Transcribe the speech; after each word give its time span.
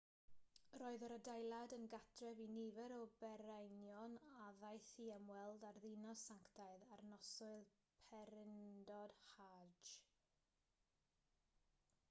roedd 0.81 1.03
yr 1.07 1.13
adeilad 1.15 1.73
yn 1.75 1.83
gartref 1.93 2.39
i 2.45 2.45
nifer 2.53 2.93
o 2.95 3.01
bererinion 3.23 4.15
a 4.45 4.47
ddaeth 4.61 4.89
i 5.03 5.05
ymweld 5.17 5.65
â'r 5.69 5.79
ddinas 5.83 6.23
sanctaidd 6.31 6.87
ar 6.95 7.03
noswyl 7.11 7.67
pererindod 8.07 9.15
hajj 9.35 9.93